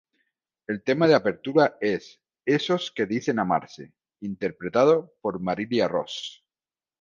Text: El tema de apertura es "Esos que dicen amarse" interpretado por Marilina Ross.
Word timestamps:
El 0.73 0.77
tema 0.81 1.07
de 1.07 1.13
apertura 1.13 1.77
es 1.79 2.21
"Esos 2.47 2.91
que 2.91 3.05
dicen 3.05 3.37
amarse" 3.37 3.93
interpretado 4.19 5.13
por 5.21 5.39
Marilina 5.39 5.87
Ross. 5.87 6.43